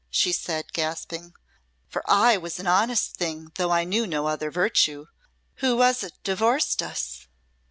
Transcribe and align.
she 0.09 0.31
said, 0.31 0.73
gasping; 0.73 1.35
"for 1.87 2.01
I 2.09 2.35
was 2.35 2.57
an 2.57 2.65
honest 2.65 3.17
thing, 3.17 3.51
though 3.53 3.69
I 3.69 3.83
knew 3.83 4.07
no 4.07 4.25
other 4.25 4.49
virtue. 4.49 5.05
Who 5.57 5.77
was't 5.77 6.23
divorced 6.23 6.81
us?" 6.81 7.27